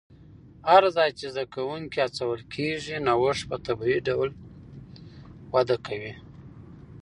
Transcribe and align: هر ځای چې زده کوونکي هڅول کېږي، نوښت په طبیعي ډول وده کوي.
هر 0.69 0.83
ځای 0.95 1.09
چې 1.17 1.25
زده 1.33 1.43
کوونکي 1.55 1.97
هڅول 2.05 2.39
کېږي، 2.55 2.95
نوښت 3.07 3.43
په 3.49 3.55
طبیعي 3.65 3.99
ډول 4.09 4.29
وده 5.53 5.77
کوي. 5.87 6.13